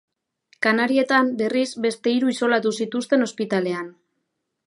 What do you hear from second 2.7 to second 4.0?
zituzten ospitalean.